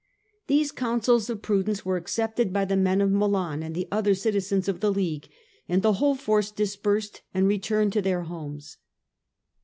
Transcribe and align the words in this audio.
These 0.47 0.71
counsels 0.71 1.29
of 1.29 1.43
prudence 1.43 1.85
were 1.85 1.95
accepted 1.95 2.51
by 2.51 2.65
the 2.65 2.75
men 2.75 3.01
of 3.01 3.11
Milan 3.11 3.61
and 3.61 3.75
the 3.75 3.87
other 3.91 4.15
citizens 4.15 4.67
of 4.67 4.79
the 4.79 4.91
League, 4.91 5.29
and 5.69 5.83
the 5.83 5.93
whole 5.93 6.15
force 6.15 6.49
dis 6.49 6.75
persed 6.75 7.19
and 7.35 7.47
returned 7.47 7.93
to 7.93 8.01
their 8.01 8.23
homes. 8.23 8.77